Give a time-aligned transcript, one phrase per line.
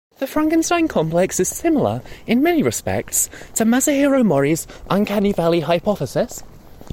[0.17, 6.41] The "Frankenstein Complex" is similar in many respects to Masahiro Mori's uncanny valley hypothesis.